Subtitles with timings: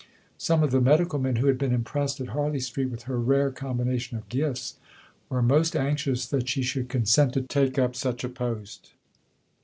[0.39, 3.51] Some of the medical men, who had been impressed at Harley Street with her rare
[3.51, 4.77] combination of gifts,
[5.29, 8.93] were most anxious that she should consent to take up such a post.